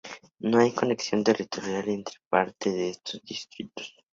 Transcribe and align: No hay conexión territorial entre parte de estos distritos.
No 0.39 0.57
hay 0.57 0.71
conexión 0.71 1.23
territorial 1.23 1.87
entre 1.89 2.15
parte 2.27 2.71
de 2.71 2.89
estos 2.89 3.21
distritos. 3.21 3.95